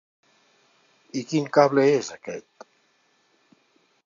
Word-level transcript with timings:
I 1.21 1.23
quin 1.33 1.47
cable 1.59 1.85
és 2.01 2.09
aquest? 2.17 2.69